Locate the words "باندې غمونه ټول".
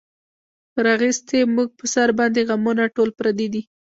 2.19-3.09